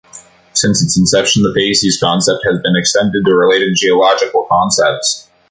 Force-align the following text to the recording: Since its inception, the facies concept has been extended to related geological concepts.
Since 0.53 0.81
its 0.81 0.97
inception, 0.97 1.43
the 1.43 1.53
facies 1.53 1.99
concept 1.99 2.41
has 2.47 2.59
been 2.63 2.75
extended 2.75 3.23
to 3.23 3.35
related 3.35 3.73
geological 3.75 4.47
concepts. 4.49 5.27